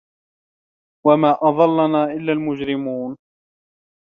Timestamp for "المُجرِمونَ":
2.33-3.17